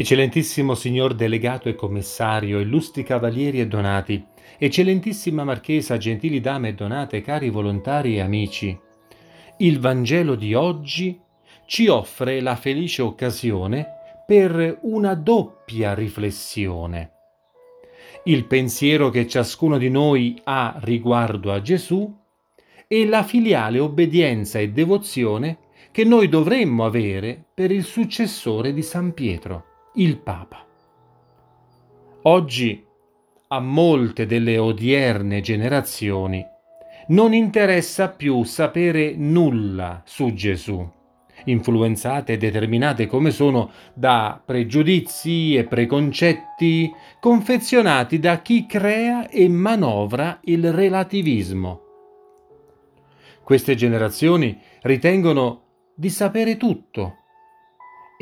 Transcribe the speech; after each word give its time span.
Eccellentissimo 0.00 0.74
signor 0.74 1.12
delegato 1.12 1.68
e 1.68 1.74
commissario, 1.74 2.58
illustri 2.58 3.02
cavalieri 3.02 3.60
e 3.60 3.66
donati, 3.66 4.24
eccellentissima 4.56 5.44
marchesa, 5.44 5.98
gentili 5.98 6.40
dame 6.40 6.70
e 6.70 6.72
donate, 6.72 7.20
cari 7.20 7.50
volontari 7.50 8.16
e 8.16 8.20
amici, 8.20 8.80
il 9.58 9.78
Vangelo 9.78 10.36
di 10.36 10.54
oggi 10.54 11.20
ci 11.66 11.88
offre 11.88 12.40
la 12.40 12.56
felice 12.56 13.02
occasione 13.02 13.88
per 14.26 14.78
una 14.84 15.12
doppia 15.12 15.92
riflessione. 15.92 17.10
Il 18.24 18.46
pensiero 18.46 19.10
che 19.10 19.28
ciascuno 19.28 19.76
di 19.76 19.90
noi 19.90 20.40
ha 20.44 20.78
riguardo 20.80 21.52
a 21.52 21.60
Gesù 21.60 22.10
e 22.88 23.04
la 23.04 23.22
filiale 23.22 23.78
obbedienza 23.78 24.58
e 24.60 24.70
devozione 24.70 25.58
che 25.90 26.04
noi 26.04 26.30
dovremmo 26.30 26.86
avere 26.86 27.44
per 27.52 27.70
il 27.70 27.84
successore 27.84 28.72
di 28.72 28.80
San 28.80 29.12
Pietro 29.12 29.68
il 29.94 30.18
Papa. 30.18 30.64
Oggi 32.22 32.86
a 33.48 33.58
molte 33.58 34.24
delle 34.24 34.56
odierne 34.56 35.40
generazioni 35.40 36.46
non 37.08 37.34
interessa 37.34 38.08
più 38.10 38.44
sapere 38.44 39.16
nulla 39.16 40.02
su 40.04 40.32
Gesù, 40.32 40.88
influenzate 41.46 42.34
e 42.34 42.36
determinate 42.36 43.08
come 43.08 43.32
sono 43.32 43.72
da 43.92 44.40
pregiudizi 44.44 45.56
e 45.56 45.64
preconcetti 45.64 46.88
confezionati 47.18 48.20
da 48.20 48.40
chi 48.42 48.66
crea 48.66 49.28
e 49.28 49.48
manovra 49.48 50.38
il 50.44 50.72
relativismo. 50.72 51.80
Queste 53.42 53.74
generazioni 53.74 54.56
ritengono 54.82 55.62
di 55.96 56.10
sapere 56.10 56.56
tutto 56.56 57.19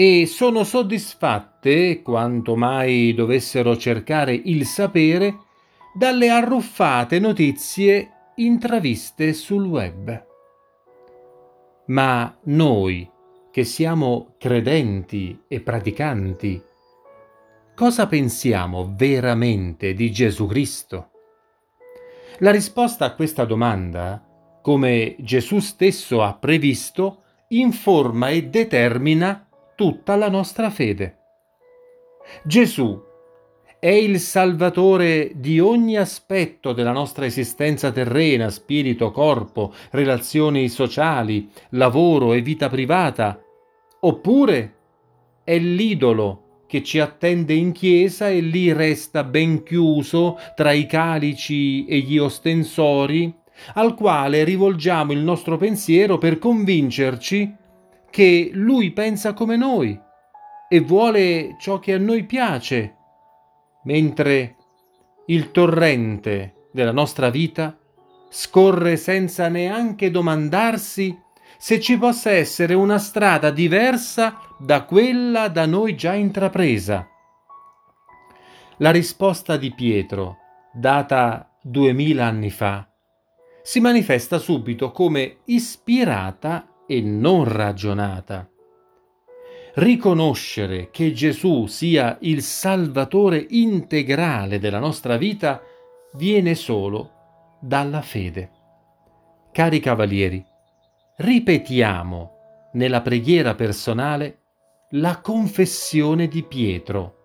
e 0.00 0.26
sono 0.26 0.62
soddisfatte, 0.62 2.02
quanto 2.02 2.54
mai 2.54 3.12
dovessero 3.14 3.76
cercare 3.76 4.32
il 4.32 4.64
sapere, 4.64 5.38
dalle 5.92 6.28
arruffate 6.28 7.18
notizie 7.18 8.32
intraviste 8.36 9.32
sul 9.32 9.64
web. 9.64 10.24
Ma 11.86 12.38
noi, 12.44 13.10
che 13.50 13.64
siamo 13.64 14.36
credenti 14.38 15.36
e 15.48 15.60
praticanti, 15.62 16.62
cosa 17.74 18.06
pensiamo 18.06 18.94
veramente 18.94 19.94
di 19.94 20.12
Gesù 20.12 20.46
Cristo? 20.46 21.10
La 22.38 22.52
risposta 22.52 23.04
a 23.04 23.14
questa 23.16 23.44
domanda, 23.44 24.24
come 24.62 25.16
Gesù 25.18 25.58
stesso 25.58 26.22
ha 26.22 26.34
previsto, 26.34 27.22
informa 27.48 28.28
e 28.28 28.44
determina 28.44 29.42
tutta 29.78 30.16
la 30.16 30.28
nostra 30.28 30.70
fede. 30.70 31.18
Gesù 32.42 33.00
è 33.78 33.90
il 33.90 34.18
Salvatore 34.18 35.30
di 35.36 35.60
ogni 35.60 35.96
aspetto 35.96 36.72
della 36.72 36.90
nostra 36.90 37.26
esistenza 37.26 37.92
terrena, 37.92 38.50
spirito, 38.50 39.12
corpo, 39.12 39.72
relazioni 39.92 40.68
sociali, 40.68 41.48
lavoro 41.70 42.32
e 42.32 42.40
vita 42.40 42.68
privata, 42.68 43.40
oppure 44.00 44.74
è 45.44 45.56
l'idolo 45.58 46.64
che 46.66 46.82
ci 46.82 46.98
attende 46.98 47.54
in 47.54 47.70
chiesa 47.70 48.28
e 48.28 48.40
lì 48.40 48.72
resta 48.72 49.22
ben 49.22 49.62
chiuso 49.62 50.40
tra 50.56 50.72
i 50.72 50.86
calici 50.86 51.86
e 51.86 52.00
gli 52.00 52.18
ostensori, 52.18 53.32
al 53.74 53.94
quale 53.94 54.42
rivolgiamo 54.42 55.12
il 55.12 55.20
nostro 55.20 55.56
pensiero 55.56 56.18
per 56.18 56.40
convincerci 56.40 57.66
che 58.10 58.50
lui 58.52 58.92
pensa 58.92 59.32
come 59.32 59.56
noi 59.56 59.98
e 60.68 60.80
vuole 60.80 61.56
ciò 61.58 61.78
che 61.78 61.94
a 61.94 61.98
noi 61.98 62.24
piace, 62.24 62.96
mentre 63.84 64.56
il 65.26 65.50
torrente 65.50 66.68
della 66.72 66.92
nostra 66.92 67.30
vita 67.30 67.76
scorre 68.30 68.96
senza 68.96 69.48
neanche 69.48 70.10
domandarsi 70.10 71.16
se 71.56 71.80
ci 71.80 71.98
possa 71.98 72.30
essere 72.30 72.74
una 72.74 72.98
strada 72.98 73.50
diversa 73.50 74.38
da 74.58 74.84
quella 74.84 75.48
da 75.48 75.66
noi 75.66 75.96
già 75.96 76.14
intrapresa. 76.14 77.06
La 78.78 78.90
risposta 78.90 79.56
di 79.56 79.74
Pietro, 79.74 80.36
data 80.72 81.50
duemila 81.60 82.26
anni 82.26 82.50
fa, 82.50 82.88
si 83.62 83.80
manifesta 83.80 84.38
subito 84.38 84.92
come 84.92 85.38
ispirata 85.46 86.66
e 86.88 87.02
non 87.02 87.44
ragionata. 87.44 88.48
Riconoscere 89.74 90.88
che 90.90 91.12
Gesù 91.12 91.66
sia 91.66 92.16
il 92.22 92.42
Salvatore 92.42 93.46
integrale 93.50 94.58
della 94.58 94.78
nostra 94.78 95.18
vita 95.18 95.60
viene 96.14 96.54
solo 96.54 97.58
dalla 97.60 98.00
fede. 98.00 98.50
Cari 99.52 99.78
cavalieri, 99.78 100.44
ripetiamo 101.18 102.32
nella 102.72 103.02
preghiera 103.02 103.54
personale 103.54 104.38
la 104.92 105.20
confessione 105.20 106.26
di 106.26 106.42
Pietro. 106.42 107.16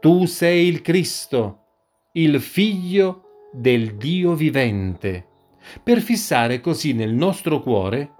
Tu 0.00 0.26
sei 0.26 0.66
il 0.66 0.82
Cristo, 0.82 1.60
il 2.12 2.40
Figlio 2.40 3.48
del 3.52 3.96
Dio 3.96 4.34
vivente, 4.34 5.26
per 5.82 6.00
fissare 6.00 6.60
così 6.60 6.92
nel 6.92 7.14
nostro 7.14 7.60
cuore 7.60 8.14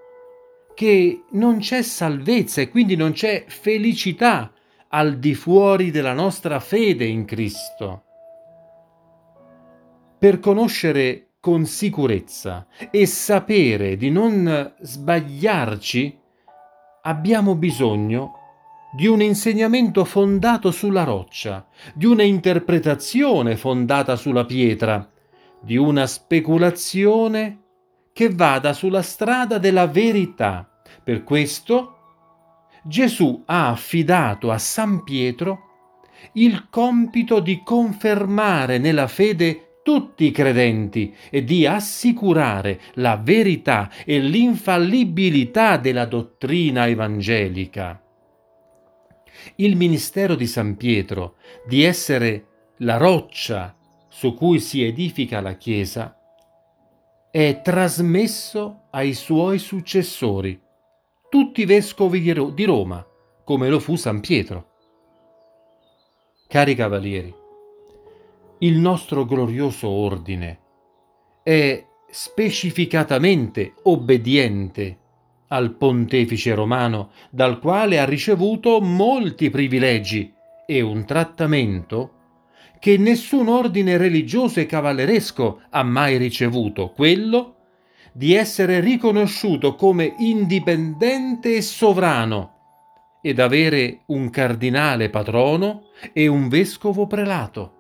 che 0.75 1.25
non 1.31 1.59
c'è 1.59 1.83
salvezza 1.83 2.61
e 2.61 2.69
quindi 2.69 2.97
non 2.97 3.13
c'è 3.13 3.45
felicità 3.47 4.53
al 4.89 5.19
di 5.19 5.35
fuori 5.35 5.91
della 5.91 6.13
nostra 6.13 6.61
fede 6.61 7.05
in 7.05 7.25
Cristo. 7.25 8.03
Per 10.19 10.39
conoscere 10.39 11.29
con 11.41 11.65
sicurezza 11.65 12.67
e 12.91 13.07
sapere 13.07 13.97
di 13.97 14.11
non 14.11 14.75
sbagliarci, 14.81 16.19
abbiamo 17.03 17.57
bisogno 17.57 18.39
di 18.95 19.07
un 19.07 19.23
insegnamento 19.23 20.05
fondato 20.05 20.71
sulla 20.71 21.03
roccia, 21.03 21.67
di 21.95 22.05
una 22.05 22.23
interpretazione 22.23 23.57
fondata 23.57 24.17
sulla 24.17 24.45
pietra, 24.45 25.11
di 25.61 25.77
una 25.77 26.07
speculazione 26.07 27.62
che 28.13 28.29
vada 28.31 28.73
sulla 28.73 29.03
strada 29.03 29.59
della 29.59 29.87
verità. 29.87 30.69
Per 31.03 31.25
questo 31.25 31.97
Gesù 32.85 33.43
ha 33.47 33.69
affidato 33.69 34.51
a 34.51 34.59
San 34.59 35.03
Pietro 35.05 35.71
il 36.35 36.69
compito 36.69 37.41
di 37.41 37.63
confermare 37.65 38.79
nella 38.79 39.09
fede 39.09 39.79
tutti 39.83 40.27
i 40.27 40.31
credenti 40.31 41.15
e 41.31 41.43
di 41.43 41.67
assicurare 41.67 42.81
la 42.95 43.17
verità 43.17 43.91
e 44.05 44.21
l'infallibilità 44.21 45.77
della 45.77 46.05
dottrina 46.05 46.87
evangelica. 46.87 48.01
Il 49.57 49.75
ministero 49.77 50.37
di 50.37 50.47
San 50.47 50.77
Pietro 50.77 51.37
di 51.67 51.83
essere 51.83 52.47
la 52.79 52.97
roccia 52.97 53.77
su 54.09 54.35
cui 54.35 54.61
si 54.61 54.85
edifica 54.85 55.41
la 55.41 55.55
Chiesa 55.55 56.17
è 57.33 57.63
trasmesso 57.63 58.89
ai 58.91 59.15
suoi 59.15 59.59
successori, 59.59 60.61
tutti 61.31 61.63
i 61.63 61.65
vescovi 61.65 62.21
di 62.21 62.65
Roma, 62.65 63.03
come 63.43 63.71
lo 63.71 63.81
fu 63.81 63.97
San 63.97 64.21
Pietro. 64.21 64.67
Cari 66.47 66.75
cavalieri, 66.75 67.35
il 68.59 68.77
nostro 68.77 69.25
glorioso 69.25 69.89
ordine 69.89 70.61
è 71.43 71.83
specificatamente 72.11 73.77
obbediente 73.85 74.99
al 75.47 75.75
pontefice 75.75 76.55
romano, 76.55 77.13
dal 77.31 77.61
quale 77.61 77.99
ha 77.99 78.05
ricevuto 78.05 78.79
molti 78.83 79.49
privilegi 79.49 80.31
e 80.67 80.83
un 80.83 81.07
trattamento 81.07 82.22
che 82.83 82.99
nessun 82.99 83.47
ordine 83.47 83.97
religioso 83.97 84.59
e 84.59 84.67
cavalleresco 84.67 85.61
ha 85.71 85.85
mai 85.85 86.17
ricevuto, 86.17 86.91
quello 86.91 87.55
di 88.13 88.35
essere 88.35 88.81
riconosciuto 88.81 89.77
come 89.77 90.17
indipendente 90.19 91.55
e 91.55 91.63
sovrano 91.63 93.21
ed 93.23 93.39
avere 93.39 94.01
un 94.07 94.31
cardinale 94.31 95.11
patrono 95.11 95.91
e 96.13 96.27
un 96.27 96.49
vescovo 96.49 97.07
prelato. 97.07 97.75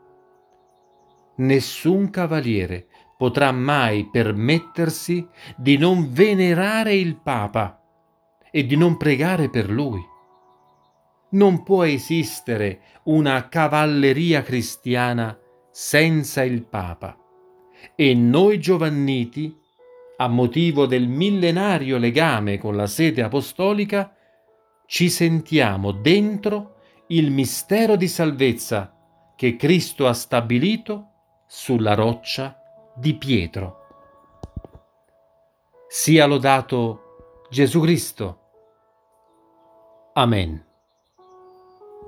Nessun 1.38 2.08
cavaliere 2.08 2.86
potrà 3.16 3.50
mai 3.50 4.08
permettersi 4.08 5.26
di 5.56 5.78
non 5.78 6.12
venerare 6.12 6.94
il 6.94 7.16
Papa 7.16 7.82
e 8.52 8.64
di 8.64 8.76
non 8.76 8.96
pregare 8.96 9.50
per 9.50 9.68
lui 9.68 10.10
non 11.32 11.62
può 11.62 11.84
esistere 11.84 12.80
una 13.04 13.48
cavalleria 13.48 14.42
cristiana 14.42 15.38
senza 15.70 16.42
il 16.42 16.64
Papa. 16.64 17.16
E 17.94 18.14
noi 18.14 18.60
giovanniti, 18.60 19.58
a 20.16 20.28
motivo 20.28 20.86
del 20.86 21.08
millenario 21.08 21.98
legame 21.98 22.58
con 22.58 22.76
la 22.76 22.86
sede 22.86 23.22
apostolica, 23.22 24.14
ci 24.86 25.08
sentiamo 25.08 25.90
dentro 25.92 26.76
il 27.08 27.30
mistero 27.30 27.96
di 27.96 28.08
salvezza 28.08 28.94
che 29.34 29.56
Cristo 29.56 30.06
ha 30.06 30.12
stabilito 30.12 31.08
sulla 31.46 31.94
roccia 31.94 32.56
di 32.94 33.14
Pietro. 33.16 33.78
Sia 35.88 36.26
lodato 36.26 37.46
Gesù 37.50 37.80
Cristo. 37.80 38.38
Amen. 40.14 40.71